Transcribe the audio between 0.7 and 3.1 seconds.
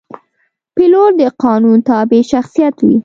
پیلوټ د قانون تابع شخصیت وي.